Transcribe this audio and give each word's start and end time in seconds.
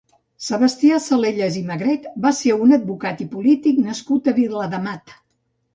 Sebastià 0.43 0.97
Salellas 1.07 1.59
i 1.61 1.61
Magret 1.69 2.09
va 2.25 2.33
ser 2.41 2.57
un 2.67 2.75
advocat 2.81 3.25
i 3.27 3.29
polític 3.37 3.87
nascut 3.87 4.33
a 4.35 4.39
Viladamat. 4.41 5.21